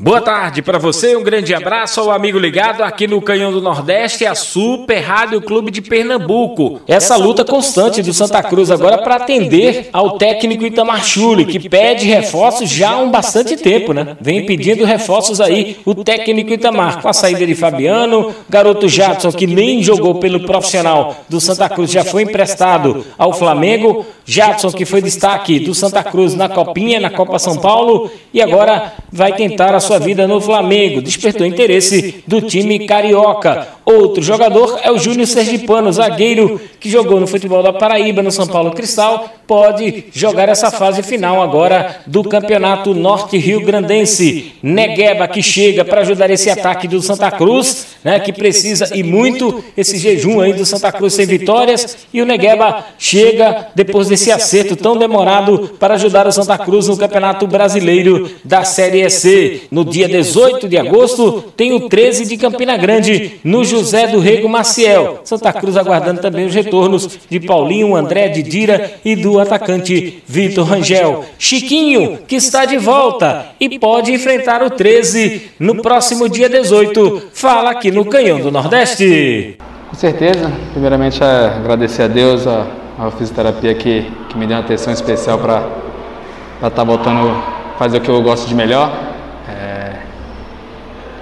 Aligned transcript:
Boa 0.00 0.20
tarde 0.20 0.60
para 0.60 0.76
você, 0.76 1.14
um 1.14 1.22
grande 1.22 1.54
abraço 1.54 2.00
ao 2.00 2.10
amigo 2.10 2.36
ligado 2.36 2.82
aqui 2.82 3.06
no 3.06 3.22
Canhão 3.22 3.52
do 3.52 3.62
Nordeste, 3.62 4.26
a 4.26 4.34
Super 4.34 4.98
Rádio 4.98 5.40
Clube 5.40 5.70
de 5.70 5.80
Pernambuco. 5.80 6.80
Essa 6.88 7.14
luta 7.14 7.44
constante 7.44 8.02
do 8.02 8.12
Santa 8.12 8.42
Cruz 8.42 8.72
agora 8.72 8.98
para 8.98 9.16
atender 9.16 9.90
ao 9.92 10.18
técnico 10.18 10.66
Itamar 10.66 11.04
Chuli, 11.04 11.44
que 11.44 11.68
pede 11.68 12.08
reforços 12.08 12.68
já 12.68 12.90
há 12.90 12.98
um 12.98 13.10
bastante 13.10 13.56
tempo, 13.56 13.92
né? 13.92 14.16
Vem 14.20 14.44
pedindo 14.44 14.84
reforços 14.84 15.40
aí 15.40 15.76
o 15.84 15.94
técnico 15.94 16.52
Itamar, 16.52 17.00
com 17.00 17.08
a 17.08 17.12
saída 17.12 17.46
de 17.46 17.54
Fabiano, 17.54 18.34
garoto 18.50 18.88
Jadson, 18.88 19.30
que 19.30 19.46
nem 19.46 19.80
jogou 19.80 20.16
pelo 20.16 20.40
profissional 20.40 21.18
do 21.28 21.40
Santa 21.40 21.68
Cruz, 21.68 21.92
já 21.92 22.04
foi 22.04 22.24
emprestado 22.24 23.06
ao 23.16 23.32
Flamengo, 23.32 24.04
Jadson, 24.26 24.72
que 24.72 24.84
foi 24.84 25.00
destaque 25.00 25.60
do 25.60 25.72
Santa 25.72 26.02
Cruz 26.02 26.34
na 26.34 26.48
Copinha, 26.48 26.98
na 26.98 27.10
Copa 27.10 27.38
São 27.38 27.56
Paulo, 27.58 28.10
e 28.32 28.42
agora 28.42 28.92
vai 29.12 29.32
tentar 29.34 29.74
a 29.74 29.83
sua 29.84 29.98
vida 29.98 30.26
no 30.26 30.40
Flamengo. 30.40 31.00
Despertou 31.00 31.46
interesse 31.46 32.24
do 32.26 32.40
time 32.40 32.86
carioca. 32.86 33.68
Outro 33.84 34.22
jogador 34.22 34.80
é 34.82 34.90
o 34.90 34.98
Júnior 34.98 35.26
Sergipano, 35.26 35.92
zagueiro 35.92 36.60
que 36.80 36.90
jogou 36.90 37.18
no 37.18 37.26
futebol 37.26 37.62
da 37.62 37.72
Paraíba, 37.72 38.22
no 38.22 38.30
São 38.30 38.46
Paulo 38.46 38.72
Cristal, 38.72 39.30
pode 39.46 40.04
jogar 40.12 40.50
essa 40.50 40.70
fase 40.70 41.02
final 41.02 41.42
agora 41.42 41.96
do 42.06 42.22
Campeonato 42.22 42.94
Norte 42.94 43.38
Rio 43.38 43.60
Grandense. 43.60 44.52
Negueba 44.62 45.26
que 45.26 45.42
chega 45.42 45.84
para 45.84 46.02
ajudar 46.02 46.30
esse 46.30 46.50
ataque 46.50 46.86
do 46.86 47.00
Santa 47.00 47.30
Cruz, 47.30 47.86
né, 48.04 48.20
que 48.20 48.32
precisa 48.32 48.94
e 48.94 49.02
muito 49.02 49.64
esse 49.76 49.96
jejum 49.96 50.40
aí 50.40 50.52
do 50.52 50.66
Santa 50.66 50.92
Cruz 50.92 51.14
sem 51.14 51.24
vitórias, 51.26 52.06
e 52.12 52.20
o 52.20 52.26
Negueba 52.26 52.84
chega 52.98 53.68
depois 53.74 54.08
desse 54.08 54.30
acerto 54.30 54.76
tão 54.76 54.96
demorado 54.96 55.70
para 55.78 55.94
ajudar 55.94 56.26
o 56.26 56.32
Santa 56.32 56.58
Cruz 56.58 56.88
no 56.88 56.96
Campeonato 56.96 57.46
Brasileiro 57.46 58.30
da 58.44 58.64
Série 58.64 59.08
C. 59.08 59.62
No 59.74 59.84
dia 59.84 60.06
18 60.06 60.68
de 60.68 60.78
agosto, 60.78 61.42
tem 61.56 61.72
o 61.72 61.88
13 61.88 62.26
de 62.26 62.36
Campina 62.36 62.76
Grande, 62.76 63.40
no 63.42 63.64
José 63.64 64.06
do 64.06 64.20
Rego 64.20 64.48
Maciel. 64.48 65.18
Santa 65.24 65.52
Cruz 65.52 65.76
aguardando 65.76 66.20
também 66.20 66.46
os 66.46 66.54
retornos 66.54 67.18
de 67.28 67.40
Paulinho, 67.40 67.96
André 67.96 68.28
Didira 68.28 68.92
e 69.04 69.16
do 69.16 69.40
atacante 69.40 70.22
Vitor 70.28 70.64
Rangel. 70.64 71.24
Chiquinho, 71.40 72.20
que 72.24 72.36
está 72.36 72.64
de 72.64 72.78
volta 72.78 73.46
e 73.58 73.76
pode 73.76 74.12
enfrentar 74.12 74.62
o 74.62 74.70
13 74.70 75.50
no 75.58 75.82
próximo 75.82 76.28
dia 76.28 76.48
18. 76.48 77.30
Fala 77.32 77.72
aqui 77.72 77.90
no 77.90 78.04
Canhão 78.04 78.38
do 78.38 78.52
Nordeste. 78.52 79.56
Com 79.90 79.96
certeza. 79.96 80.52
Primeiramente, 80.70 81.20
é 81.20 81.46
agradecer 81.46 82.02
a 82.02 82.06
Deus, 82.06 82.46
a, 82.46 82.64
a 82.96 83.10
fisioterapia 83.10 83.74
que, 83.74 84.08
que 84.28 84.38
me 84.38 84.46
deu 84.46 84.56
uma 84.56 84.62
atenção 84.62 84.92
especial 84.92 85.36
para 85.40 85.66
estar 86.54 86.70
tá 86.70 86.84
voltando 86.84 87.28
a 87.28 87.76
fazer 87.76 87.98
o 87.98 88.00
que 88.00 88.08
eu 88.08 88.22
gosto 88.22 88.46
de 88.46 88.54
melhor. 88.54 89.13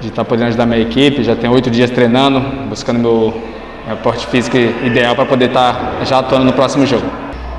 De 0.03 0.09
estar 0.09 0.25
tá 0.25 0.29
podendo 0.29 0.49
ajudar 0.49 0.67
minha 0.67 0.81
equipe. 0.81 1.23
Já 1.23 1.35
tenho 1.35 1.53
oito 1.55 1.71
dias 1.71 1.91
treinando, 1.91 2.41
buscando 2.69 2.99
meu, 2.99 3.33
meu 3.87 3.97
porte 3.99 4.27
físico 4.27 4.59
ideal 4.59 5.15
para 5.15 5.25
poder 5.25 5.47
estar 5.47 5.73
tá 5.73 6.05
já 6.05 6.19
atuando 6.19 6.45
no 6.45 6.53
próximo 6.53 6.85
jogo. 6.85 7.07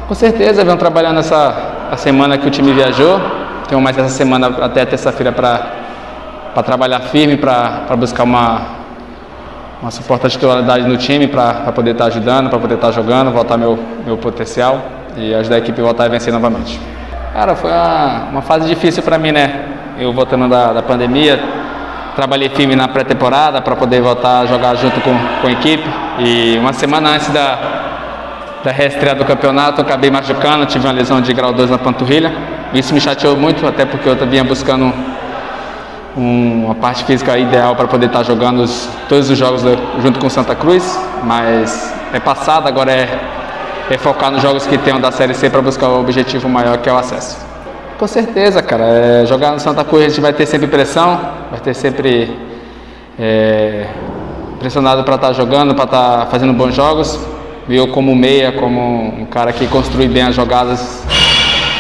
Com 0.07 0.13
certeza, 0.13 0.63
venho 0.63 0.77
trabalhando 0.77 1.19
essa 1.19 1.87
a 1.89 1.97
semana 1.97 2.37
que 2.37 2.47
o 2.47 2.51
time 2.51 2.73
viajou. 2.73 3.19
Tenho 3.67 3.79
mais 3.81 3.97
essa 3.97 4.09
semana 4.09 4.47
até 4.61 4.85
terça-feira 4.85 5.31
para 5.31 6.61
trabalhar 6.63 6.99
firme, 6.99 7.37
para 7.37 7.95
buscar 7.95 8.23
uma, 8.23 8.61
uma 9.81 9.89
suporte 9.89 10.27
titularidade 10.27 10.87
no 10.87 10.97
time, 10.97 11.27
para 11.27 11.71
poder 11.71 11.91
estar 11.91 12.05
tá 12.05 12.09
ajudando, 12.09 12.49
para 12.49 12.59
poder 12.59 12.75
estar 12.75 12.91
jogando, 12.91 13.31
voltar 13.31 13.57
meu, 13.57 13.79
meu 14.05 14.17
potencial 14.17 14.81
e 15.15 15.33
ajudar 15.33 15.55
a 15.55 15.59
equipe 15.59 15.79
a 15.79 15.83
voltar 15.83 16.05
a 16.05 16.07
vencer 16.09 16.33
novamente. 16.33 16.79
Cara, 17.31 17.55
foi 17.55 17.71
uma, 17.71 18.27
uma 18.31 18.41
fase 18.41 18.67
difícil 18.67 19.01
para 19.01 19.17
mim, 19.17 19.31
né? 19.31 19.65
Eu 19.97 20.11
voltando 20.11 20.49
da, 20.49 20.73
da 20.73 20.81
pandemia, 20.81 21.39
trabalhei 22.15 22.49
firme 22.49 22.75
na 22.75 22.87
pré-temporada 22.87 23.61
para 23.61 23.75
poder 23.75 24.01
voltar 24.01 24.41
a 24.41 24.45
jogar 24.45 24.75
junto 24.75 24.99
com, 25.01 25.17
com 25.41 25.47
a 25.47 25.51
equipe. 25.51 25.87
E 26.19 26.57
uma 26.59 26.73
semana 26.73 27.11
antes 27.11 27.29
da, 27.29 28.61
da 28.63 28.71
reestreia 28.71 29.15
do 29.15 29.25
campeonato, 29.25 29.81
acabei 29.81 30.09
machucando, 30.09 30.65
tive 30.65 30.87
uma 30.87 30.93
lesão 30.93 31.21
de 31.21 31.33
grau 31.33 31.53
2 31.53 31.69
na 31.69 31.77
panturrilha. 31.77 32.33
Isso 32.73 32.93
me 32.93 33.01
chateou 33.01 33.35
muito, 33.35 33.67
até 33.67 33.85
porque 33.85 34.07
eu 34.07 34.15
vinha 34.27 34.43
buscando 34.43 34.93
um, 36.15 36.65
uma 36.65 36.75
parte 36.75 37.03
física 37.03 37.37
ideal 37.37 37.75
para 37.75 37.87
poder 37.87 38.07
estar 38.07 38.23
jogando 38.23 38.61
os, 38.61 38.89
todos 39.09 39.29
os 39.29 39.37
jogos 39.37 39.63
junto 40.01 40.19
com 40.19 40.29
Santa 40.29 40.55
Cruz, 40.55 40.99
mas 41.23 41.93
é 42.13 42.19
passado, 42.19 42.67
agora 42.67 42.91
é, 42.91 43.19
é 43.89 43.97
focar 43.97 44.31
nos 44.31 44.41
jogos 44.41 44.65
que 44.65 44.77
tem 44.77 44.99
da 44.99 45.11
Série 45.11 45.33
C 45.33 45.49
para 45.49 45.61
buscar 45.61 45.89
o 45.89 45.99
objetivo 45.99 46.47
maior 46.47 46.77
que 46.77 46.89
é 46.89 46.93
o 46.93 46.97
acesso. 46.97 47.52
Com 48.03 48.07
certeza, 48.07 48.61
cara. 48.61 48.83
É, 48.83 49.25
jogar 49.25 49.53
no 49.53 49.61
Santa 49.61 49.81
Cruz 49.81 50.03
a 50.03 50.09
gente 50.09 50.19
vai 50.19 50.33
ter 50.33 50.45
sempre 50.45 50.67
pressão, 50.67 51.21
vai 51.49 51.61
ter 51.61 51.73
sempre 51.73 52.37
é, 53.17 53.87
pressionado 54.59 55.05
para 55.05 55.15
estar 55.15 55.27
tá 55.27 55.33
jogando, 55.33 55.73
para 55.73 55.85
estar 55.85 56.17
tá 56.17 56.25
fazendo 56.25 56.51
bons 56.51 56.75
jogos. 56.75 57.17
Eu 57.69 57.87
como 57.87 58.13
meia, 58.13 58.51
como 58.51 59.21
um 59.21 59.25
cara 59.25 59.53
que 59.53 59.65
construi 59.67 60.09
bem 60.09 60.21
as 60.21 60.35
jogadas, 60.35 61.01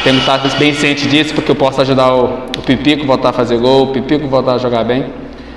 que 0.01 0.09
estar 0.11 0.39
bem 0.57 0.73
ciente 0.73 1.09
disso, 1.09 1.33
porque 1.35 1.51
eu 1.51 1.57
posso 1.57 1.81
ajudar 1.81 2.15
o, 2.15 2.45
o 2.57 2.61
Pipico 2.65 3.05
voltar 3.05 3.31
a 3.31 3.33
fazer 3.33 3.57
gol, 3.57 3.83
o 3.83 3.87
Pipico 3.87 4.25
voltar 4.29 4.53
a 4.53 4.57
jogar 4.57 4.85
bem. 4.85 5.07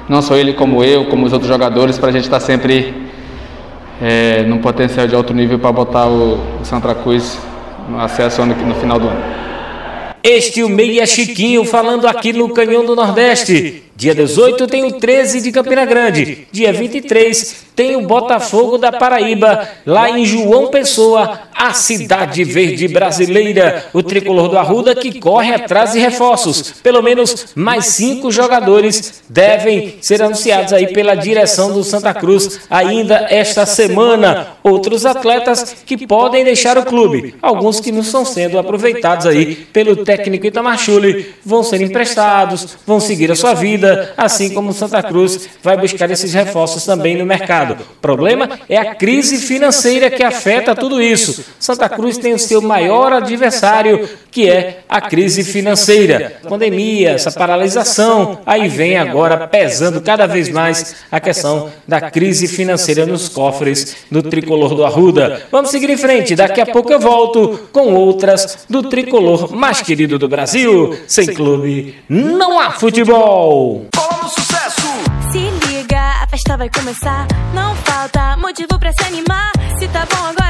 Não 0.09 0.21
só 0.21 0.35
ele, 0.35 0.53
como 0.53 0.83
eu, 0.83 1.05
como 1.05 1.27
os 1.27 1.33
outros 1.33 1.49
jogadores, 1.49 1.97
para 1.97 2.09
a 2.09 2.13
gente 2.13 2.25
estar 2.25 2.41
tá 2.41 2.45
sempre 2.45 2.93
é, 4.03 4.43
num 4.43 4.59
potencial 4.59 5.07
de 5.07 5.15
alto 5.15 5.33
nível 5.33 5.61
para 5.61 5.71
botar 5.71 6.09
o, 6.09 6.41
o 6.61 6.65
Santa 6.65 6.93
Cruz 6.93 7.39
no 7.89 8.01
acesso 8.01 8.45
no, 8.45 8.53
no 8.53 8.75
final 8.75 8.99
do 8.99 9.07
ano. 9.07 9.46
Este 10.29 10.65
o 10.65 10.69
Meia 10.69 11.07
Chiquinho 11.07 11.65
falando 11.65 12.05
aqui 12.09 12.33
no 12.33 12.49
Canhão 12.49 12.85
do 12.85 12.97
Nordeste. 12.97 13.85
Dia 13.95 14.13
18 14.13 14.67
tem 14.67 14.85
o 14.85 14.93
13 14.99 15.41
de 15.41 15.53
Campina 15.53 15.85
Grande. 15.85 16.49
Dia 16.51 16.73
23 16.73 17.65
tem 17.77 17.95
o 17.95 18.03
Botafogo 18.03 18.77
da 18.77 18.91
Paraíba, 18.91 19.69
lá 19.87 20.11
em 20.11 20.25
João 20.25 20.69
Pessoa, 20.69 21.41
a 21.55 21.73
cidade 21.73 22.43
verde 22.43 22.89
brasileira. 22.89 23.87
O 23.95 24.03
tricolor 24.03 24.49
do 24.49 24.59
Arruda 24.59 24.95
que 24.95 25.19
corre 25.19 25.55
atrás 25.55 25.93
de 25.93 25.99
reforços. 25.99 26.75
Pelo 26.83 27.03
menos 27.03 27.55
mais 27.55 27.87
cinco 27.87 28.31
jogadores 28.31 29.23
devem 29.29 29.97
ser 30.01 30.23
anunciados 30.23 30.73
aí 30.73 30.89
pela 30.93 31.15
direção 31.15 31.73
do 31.73 31.85
Santa 31.85 32.13
Cruz 32.13 32.61
ainda 32.69 33.27
esta 33.31 33.65
semana. 33.65 34.56
Outros 34.69 35.07
atletas 35.07 35.77
que 35.87 36.07
podem 36.07 36.45
deixar 36.45 36.77
o 36.77 36.85
clube. 36.85 37.35
Alguns 37.41 37.81
que 37.81 37.93
não 37.93 38.01
estão 38.01 38.25
sendo 38.25 38.59
aproveitados 38.59 39.27
aí 39.27 39.55
pelo 39.73 40.05
técnico 40.05 40.47
Itamar 40.47 40.79
Chuli 40.79 41.35
vão 41.45 41.63
ser 41.63 41.81
emprestados, 41.81 42.77
vão 42.87 43.01
seguir 43.01 43.31
a 43.31 43.37
sua 43.37 43.55
vida, 43.55 44.13
assim 44.17 44.51
como 44.51 44.71
o 44.71 44.75
Santa 44.75 45.03
Cruz 45.03 45.49
vai 45.63 45.77
buscar 45.77 46.11
esses 46.11 46.33
reforços 46.33 46.85
também 46.85 47.17
no 47.17 47.25
mercado 47.25 47.47
mercado. 47.47 47.77
O 47.83 48.01
problema 48.01 48.59
é 48.69 48.77
a 48.77 48.95
crise 48.95 49.39
financeira 49.39 50.11
que 50.11 50.23
afeta 50.23 50.75
tudo 50.75 51.01
isso. 51.01 51.45
Santa 51.59 51.89
Cruz 51.89 52.19
tem 52.19 52.33
o 52.35 52.39
seu 52.39 52.61
maior 52.61 53.13
adversário, 53.13 54.09
que 54.31 54.49
é 54.49 54.81
a 54.89 55.01
crise 55.01 55.45
financeira. 55.45 56.41
Pandemia, 56.49 57.11
essa 57.11 57.31
paralisação, 57.31 58.41
aí 58.45 58.69
vem 58.69 58.97
agora 58.97 59.47
pesando 59.47 60.01
cada 60.01 60.27
vez 60.27 60.49
mais 60.49 60.97
a 61.11 61.21
questão 61.21 61.71
da 61.87 62.11
crise 62.11 62.49
financeira 62.49 63.07
nos 63.07 63.29
cofres 63.29 63.97
do 64.11 64.23
tricolor 64.23 64.56
do 64.57 64.85
Arruda. 64.85 65.43
Vamos 65.51 65.71
seguir 65.71 65.91
em 65.91 65.97
frente, 65.97 66.35
daqui 66.35 66.61
a 66.61 66.67
pouco 66.67 66.93
eu 66.93 67.01
volto 67.01 67.69
com 67.73 67.95
outras 67.95 68.67
do 68.69 68.83
tricolor 68.85 69.55
mais 69.55 69.81
querido 69.81 70.19
do 70.19 70.29
Brasil. 70.29 70.97
Sem 71.07 71.27
clube, 71.35 71.95
não 72.09 72.59
há 72.59 72.71
futebol 72.73 73.87
festa 76.37 76.57
vai 76.59 76.69
começar. 76.69 77.27
Não 77.55 77.75
falta 77.77 78.37
motivo 78.37 78.79
pra 78.79 78.93
se 78.93 79.05
animar. 79.07 79.51
Se 79.79 79.89
tá 79.89 80.07
bom 80.11 80.23
agora 80.27 80.46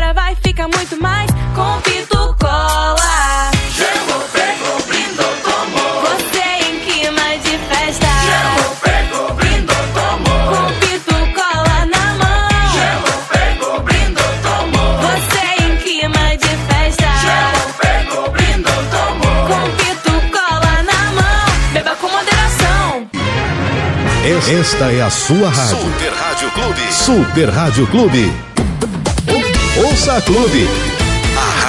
Esta 24.49 24.93
é 24.93 25.03
a 25.03 25.11
sua 25.11 25.49
rádio. 25.49 25.77
Super 25.77 26.13
Rádio 26.13 26.51
Clube. 26.53 26.93
Super 26.93 27.51
Rádio 27.51 27.87
Clube. 27.89 28.33
Ouça 29.85 30.19
a 30.19 30.23
Clube. 30.23 30.96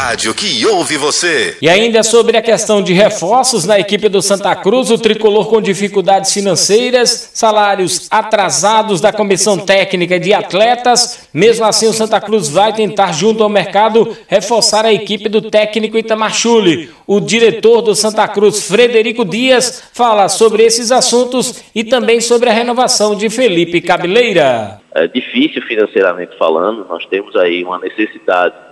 Rádio 0.08 0.34
que 0.34 0.66
ouve 0.66 0.96
você. 0.96 1.58
E 1.62 1.68
ainda 1.68 2.02
sobre 2.02 2.38
a 2.38 2.42
questão 2.42 2.82
de 2.82 2.94
reforços 2.94 3.66
na 3.66 3.78
equipe 3.78 4.08
do 4.08 4.22
Santa 4.22 4.56
Cruz, 4.56 4.90
o 4.90 4.98
tricolor 4.98 5.50
com 5.50 5.62
dificuldades 5.62 6.32
financeiras, 6.34 7.32
salários 7.34 8.08
atrasados 8.10 9.02
da 9.02 9.12
comissão 9.12 9.60
técnica 9.60 10.18
de 10.18 10.34
atletas. 10.34 11.28
Mesmo 11.34 11.66
assim, 11.66 11.88
o 11.88 11.94
Santa 11.94 12.22
Cruz 12.22 12.48
vai 12.48 12.72
tentar, 12.72 13.12
junto 13.12 13.44
ao 13.44 13.50
mercado, 13.50 14.16
reforçar 14.30 14.86
a 14.86 14.94
equipe 14.94 15.28
do 15.28 15.42
técnico 15.42 15.98
Itamar 15.98 16.34
Chuli. 16.34 16.90
O 17.06 17.20
diretor 17.20 17.82
do 17.82 17.94
Santa 17.94 18.30
Cruz, 18.30 18.66
Frederico 18.66 19.26
Dias, 19.26 19.90
fala 19.92 20.30
sobre 20.30 20.64
esses 20.64 20.90
assuntos 20.90 21.66
e 21.76 21.84
também 21.84 22.22
sobre 22.22 22.50
a 22.50 22.54
renovação 22.54 23.14
de 23.14 23.30
Felipe 23.30 23.82
Cabeleira. 23.82 24.80
É 24.96 25.06
difícil 25.06 25.62
financeiramente 25.64 26.32
falando, 26.40 26.86
nós 26.88 27.06
temos 27.08 27.36
aí 27.36 27.62
uma 27.62 27.78
necessidade 27.78 28.67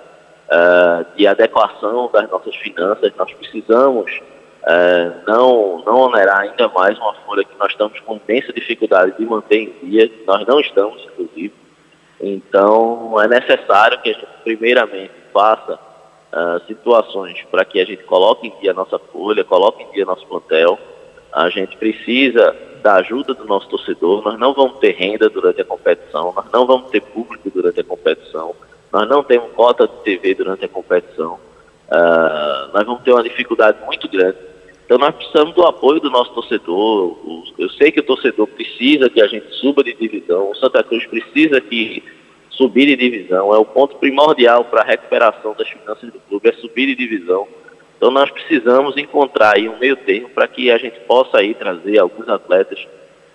uh, 0.50 1.06
de 1.16 1.28
adequação 1.28 2.10
das 2.12 2.30
nossas 2.30 2.56
finanças, 2.56 3.12
nós 3.18 3.34
precisamos 3.34 4.12
uh, 4.64 5.22
não, 5.28 5.84
não 5.86 6.00
onerar 6.02 6.40
ainda 6.40 6.68
mais 6.70 6.98
uma 6.98 7.14
folha 7.26 7.44
que 7.44 7.58
nós 7.58 7.72
estamos 7.72 8.00
com 8.02 8.20
imensa 8.28 8.54
dificuldade 8.54 9.18
de 9.18 9.26
manter 9.26 9.76
em 9.82 9.90
dia, 9.90 10.12
nós 10.28 10.46
não 10.46 10.60
estamos, 10.60 11.04
inclusive. 11.06 11.54
Então, 12.20 13.22
é 13.22 13.28
necessário 13.28 14.02
que 14.02 14.10
a 14.10 14.14
gente, 14.14 14.28
primeiramente, 14.44 15.12
faça 15.34 15.74
uh, 15.76 16.66
situações 16.66 17.44
para 17.52 17.66
que 17.66 17.80
a 17.80 17.86
gente 17.86 18.04
coloque 18.04 18.48
em 18.48 18.60
dia 18.62 18.72
a 18.72 18.74
nossa 18.74 18.98
folha, 18.98 19.44
coloque 19.44 19.84
em 19.84 19.92
dia 19.92 20.06
nosso 20.06 20.26
plantel. 20.28 20.80
A 21.32 21.50
gente 21.50 21.76
precisa 21.78 22.56
da 22.82 22.96
ajuda 22.96 23.34
do 23.34 23.46
nosso 23.46 23.68
torcedor, 23.68 24.24
nós 24.24 24.40
não 24.40 24.54
vamos 24.54 24.78
ter 24.78 24.92
renda 24.92 25.28
durante 25.28 25.60
a 25.60 25.66
competição, 25.66 26.32
nós 26.34 26.46
não 26.54 26.68
vamos 26.68 26.92
ter 26.92 27.02
público 27.02 27.50
durante 27.50 27.80
a 27.80 27.84
competição, 27.84 28.56
nós 28.92 29.08
não 29.08 29.24
temos 29.24 29.52
cota 29.52 29.88
de 29.88 29.96
TV 30.04 30.36
durante 30.36 30.66
a 30.66 30.70
competição, 30.70 31.34
uh, 31.34 32.74
nós 32.74 32.86
vamos 32.86 33.04
ter 33.04 33.12
uma 33.12 33.24
dificuldade 33.24 33.78
muito 33.86 34.08
grande. 34.10 34.38
Então 34.86 34.98
nós 34.98 35.16
precisamos 35.16 35.56
do 35.56 35.66
apoio 35.66 36.00
do 36.00 36.12
nosso 36.12 36.32
torcedor. 36.34 37.18
Eu 37.58 37.70
sei 37.72 37.92
que 37.92 38.00
o 38.00 38.04
torcedor 38.04 38.48
precisa 38.48 39.10
que 39.10 39.22
a 39.22 39.28
gente 39.28 39.52
suba 39.56 39.84
de 39.84 39.94
divisão, 39.94 40.52
o 40.52 40.56
Santa 40.56 40.84
Cruz 40.84 41.06
precisa 41.08 41.60
que 41.60 42.04
subir 42.52 42.86
de 42.86 42.96
divisão, 42.96 43.54
é 43.54 43.58
o 43.58 43.66
ponto 43.66 43.98
primordial 43.98 44.64
para 44.66 44.82
a 44.82 44.86
recuperação 44.86 45.54
das 45.58 45.68
finanças 45.68 46.12
do 46.12 46.20
clube, 46.22 46.50
é 46.50 46.54
subir 46.54 46.86
de 46.88 46.96
divisão. 46.96 47.48
Então 47.98 48.12
nós 48.12 48.30
precisamos 48.30 48.96
encontrar 48.98 49.56
aí 49.56 49.68
um 49.68 49.78
meio 49.78 49.96
termo 49.98 50.30
para 50.30 50.48
que 50.48 50.70
a 50.70 50.78
gente 50.78 51.00
possa 51.02 51.40
aí 51.40 51.54
trazer 51.54 51.98
alguns 51.98 52.30
atletas 52.30 52.80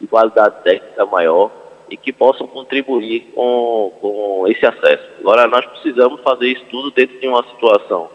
de 0.01 0.07
qualidade 0.07 0.63
técnica 0.63 1.05
maior 1.07 1.51
e 1.91 1.97
que 1.97 2.13
possam 2.13 2.47
contribuir 2.47 3.33
com, 3.35 3.93
com 4.01 4.45
esse 4.49 4.65
acesso. 4.65 5.05
Agora, 5.21 5.47
nós 5.49 5.65
precisamos 5.67 6.21
fazer 6.23 6.49
isso 6.49 6.65
tudo 6.71 6.91
dentro 6.91 7.19
de 7.19 7.27
uma 7.27 7.43
situação 7.45 8.09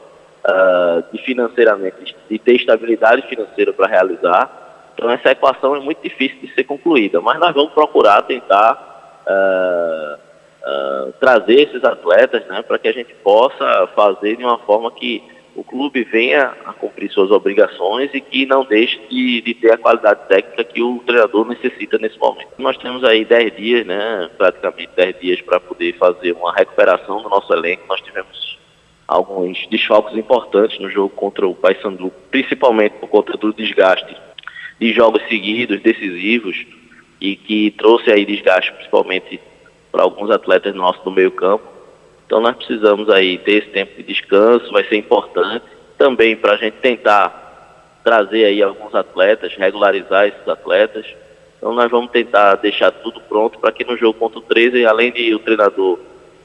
uh, 0.46 1.04
de 1.12 1.22
financeiramente, 1.24 2.16
de 2.30 2.40
ter 2.40 2.56
estabilidade 2.56 3.24
financeira 3.28 3.74
para 3.74 3.88
realizar. 3.88 4.94
Então, 4.94 5.12
essa 5.12 5.32
equação 5.32 5.76
é 5.76 5.80
muito 5.80 6.02
difícil 6.02 6.40
de 6.40 6.54
ser 6.54 6.64
concluída, 6.64 7.20
mas 7.20 7.38
nós 7.40 7.54
vamos 7.54 7.74
procurar 7.74 8.22
tentar 8.22 9.24
uh, 9.28 10.20
uh, 10.66 11.14
trazer 11.20 11.68
esses 11.68 11.84
atletas 11.84 12.46
né, 12.48 12.62
para 12.62 12.80
que 12.80 12.88
a 12.88 12.94
gente 12.94 13.14
possa 13.16 13.88
fazer 13.94 14.38
de 14.38 14.46
uma 14.46 14.58
forma 14.60 14.90
que 14.92 15.22
o 15.56 15.64
clube 15.64 16.04
venha 16.04 16.54
a 16.66 16.74
cumprir 16.74 17.10
suas 17.10 17.32
obrigações 17.32 18.10
e 18.14 18.20
que 18.20 18.46
não 18.46 18.66
deixe 18.66 19.00
de, 19.10 19.42
de, 19.42 19.54
ter 19.54 19.72
a 19.72 19.78
qualidade 19.78 20.28
técnica 20.28 20.64
que 20.64 20.84
o 20.84 21.00
treinador 21.00 21.48
necessita 21.48 21.98
nesse 21.98 22.20
momento. 22.20 22.50
Nós 22.58 22.78
temos 22.78 23.04
aí 23.04 23.24
10 23.24 23.56
dias, 23.56 23.86
né, 23.86 24.30
praticamente 24.38 24.90
10 24.96 25.20
dias 25.20 25.42
para 25.42 25.60
poder 25.60 25.94
fazer 25.98 26.34
uma 26.34 26.54
recuperação 26.54 27.22
do 27.22 27.30
nosso 27.30 27.52
elenco. 27.54 27.84
Nós 27.88 28.02
tivemos 28.02 28.60
alguns 29.08 29.66
desfalques 29.68 30.18
importantes 30.18 30.78
no 30.80 30.90
jogo 30.90 31.10
contra 31.10 31.48
o 31.48 31.56
Paysandu, 31.56 32.12
principalmente 32.30 32.94
por 33.00 33.08
conta 33.08 33.38
do 33.38 33.54
desgaste 33.54 34.16
de 34.80 34.92
jogos 34.92 35.22
seguidos, 35.30 35.82
decisivos, 35.82 36.66
e 37.22 37.36
que 37.36 37.72
trouxe 37.72 38.12
aí 38.12 38.26
desgaste 38.26 38.74
principalmente 38.74 39.40
para 39.92 40.04
alguns 40.04 40.30
atletas 40.30 40.76
nossos 40.76 41.02
do 41.04 41.12
meio 41.12 41.32
campo. 41.32 41.64
Então 42.26 42.40
nós 42.42 42.56
precisamos 42.56 43.10
aí 43.10 43.38
ter 43.38 43.64
esse 43.64 43.70
tempo 43.70 43.96
de 43.96 44.04
descanso, 44.04 44.72
vai 44.72 44.84
ser 44.86 44.98
importante 44.98 45.66
também 45.98 46.36
para 46.36 46.54
a 46.54 46.58
gente 46.58 46.78
tentar 46.78 48.00
trazer 48.04 48.46
aí 48.46 48.62
alguns 48.62 48.94
atletas, 48.94 49.54
regularizar 49.56 50.28
esses 50.28 50.48
atletas. 50.48 51.06
Então 51.58 51.74
nós 51.74 51.90
vamos 51.90 52.12
tentar 52.12 52.56
deixar 52.56 52.92
tudo 52.92 53.20
pronto 53.22 53.60
para 53.60 53.72
que 53.72 53.84
no 53.84 53.98
jogo 53.98 54.20
contra 54.20 54.40
o 54.40 54.44
13, 54.44 54.86
além 54.86 55.12
de 55.12 55.34
o 55.34 55.40
treinador 55.40 56.00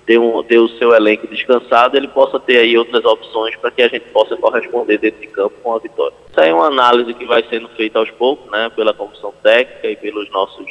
ter, 0.07 0.19
um, 0.19 0.43
ter 0.43 0.59
o 0.59 0.69
seu 0.71 0.95
elenco 0.95 1.27
descansado, 1.27 1.97
ele 1.97 2.09
possa 2.09 2.41
ter 2.41 2.59
aí 2.59 2.77
outras 2.77 3.05
opções 3.05 3.55
para 3.57 3.71
que 3.71 3.83
a 3.83 3.89
gente 3.89 4.07
possa 4.11 4.37
corresponder 4.37 4.99
dentro 4.99 5.21
de 5.21 5.27
campo 5.27 5.55
com 5.63 5.75
a 5.75 5.79
vitória. 5.79 6.15
Isso 6.31 6.41
aí 6.41 6.49
é 6.49 6.55
uma 6.55 6.67
análise 6.67 7.15
que 7.15 7.25
vai 7.27 7.45
sendo 7.49 7.69
feita 7.71 7.99
aos 7.99 8.11
poucos, 8.11 8.51
né, 8.51 8.71
pela 8.75 8.95
comissão 8.95 9.33
técnica 9.43 9.89
e 9.89 9.97
pelos 9.97 10.31
nossos, 10.31 10.67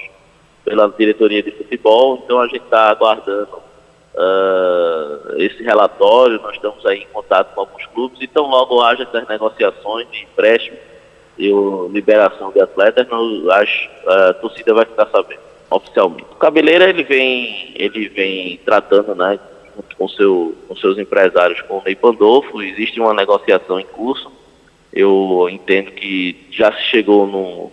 pela 0.66 0.90
diretoria 0.98 1.44
de 1.44 1.52
futebol. 1.52 2.22
Então 2.24 2.42
a 2.42 2.48
gente 2.48 2.64
está 2.64 2.90
aguardando 2.90 3.69
uh, 4.19 5.38
esse 5.38 5.63
relatório, 5.63 6.42
nós 6.42 6.56
estamos 6.56 6.86
aí 6.86 7.00
em 7.00 7.07
contato 7.07 7.54
com 7.54 7.62
alguns 7.62 7.86
clubes, 7.88 8.19
então 8.21 8.48
logo 8.48 8.81
haja 8.81 9.04
essas 9.04 9.27
negociações 9.27 10.10
de 10.12 10.24
empréstimo 10.24 10.77
e 11.38 11.50
liberação 11.92 12.51
de 12.51 12.60
atletas, 12.60 13.07
nós, 13.07 13.89
a, 14.06 14.30
a 14.30 14.33
torcida 14.33 14.74
vai 14.74 14.86
ficar 14.86 15.07
sabendo 15.07 15.42
oficialmente. 15.71 16.25
O 16.31 16.36
Cabeleira 16.36 16.89
ele 16.89 17.04
vem, 17.04 17.74
ele 17.75 18.10
vem 18.10 18.57
tratando, 18.66 19.16
né, 19.16 19.39
com, 19.98 20.07
seu, 20.10 20.56
com 20.68 20.75
seus 20.75 20.98
empresários, 20.98 21.62
com 21.62 21.77
o 21.77 21.83
Ney 21.83 21.95
Pandolfo, 21.95 22.62
existe 22.62 23.00
uma 23.00 23.13
negociação 23.13 23.80
em 23.80 23.86
curso. 23.86 24.31
Eu 24.92 25.48
entendo 25.50 25.92
que 25.92 26.48
já 26.51 26.74
se 26.74 26.81
chegou 26.86 27.27
no, 27.27 27.71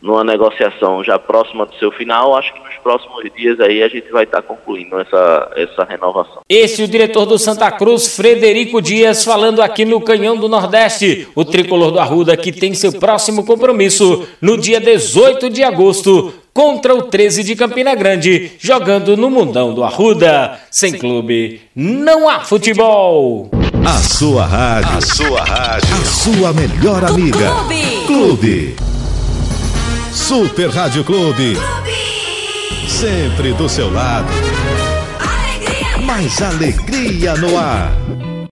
numa 0.00 0.22
negociação 0.22 1.02
já 1.02 1.18
próxima 1.18 1.66
do 1.66 1.74
seu 1.76 1.90
final, 1.90 2.36
acho 2.36 2.52
que 2.52 2.60
nos 2.60 2.74
próximos 2.82 3.24
dias 3.36 3.58
aí 3.60 3.82
a 3.82 3.88
gente 3.88 4.10
vai 4.10 4.24
estar 4.24 4.42
concluindo 4.42 4.98
essa, 5.00 5.50
essa 5.56 5.84
renovação. 5.84 6.42
Esse 6.48 6.82
é 6.82 6.84
o 6.84 6.88
diretor 6.88 7.26
do 7.26 7.38
Santa 7.38 7.70
Cruz, 7.70 8.14
Frederico 8.14 8.80
Dias, 8.80 9.24
falando 9.24 9.62
aqui 9.62 9.84
no 9.84 10.00
Canhão 10.00 10.36
do 10.36 10.48
Nordeste, 10.48 11.28
o 11.34 11.44
tricolor 11.44 11.90
do 11.90 11.98
Arruda 11.98 12.36
que 12.36 12.52
tem 12.52 12.74
seu 12.74 12.92
próximo 12.92 13.44
compromisso 13.44 14.26
no 14.40 14.56
dia 14.56 14.80
18 14.80 15.50
de 15.50 15.62
agosto 15.62 16.32
contra 16.56 16.94
o 16.94 17.02
13 17.02 17.44
de 17.44 17.54
Campina 17.54 17.94
Grande, 17.94 18.52
jogando 18.58 19.14
no 19.14 19.28
Mundão 19.28 19.74
do 19.74 19.84
Arruda. 19.84 20.58
Sem 20.70 20.92
clube, 20.92 21.60
não 21.74 22.28
há 22.28 22.40
futebol. 22.40 23.50
A 23.84 23.98
sua 23.98 24.46
rádio, 24.46 24.96
a 24.96 25.00
sua 25.02 25.44
rádio, 25.44 25.94
a 25.94 26.04
sua 26.04 26.52
melhor 26.54 27.04
amiga. 27.04 27.50
Clube. 28.06 28.74
clube. 28.74 28.85
Super 30.16 30.70
Rádio 30.70 31.04
Clube. 31.04 31.54
Clube. 31.54 32.88
Sempre 32.88 33.52
do 33.52 33.68
seu 33.68 33.92
lado. 33.92 34.32
Alegria. 35.20 35.98
Mais 36.06 36.40
alegria 36.40 37.34
no 37.36 37.56
ar. 37.56 38.05